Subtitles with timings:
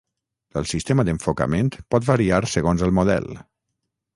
[0.61, 3.29] El sistema d'enfocament pot variar segons el model.